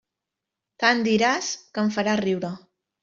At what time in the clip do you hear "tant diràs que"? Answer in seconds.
0.83-1.83